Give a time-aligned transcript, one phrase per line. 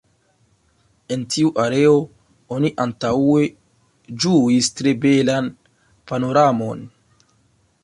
[1.15, 1.91] El tiu areo
[2.55, 3.45] oni antaŭe
[4.25, 5.53] ĝuis tre belan
[6.13, 6.85] panoramon.